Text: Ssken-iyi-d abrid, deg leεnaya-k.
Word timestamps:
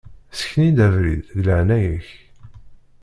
Ssken-iyi-d 0.37 0.79
abrid, 0.85 1.21
deg 1.31 1.39
leεnaya-k. 1.47 2.07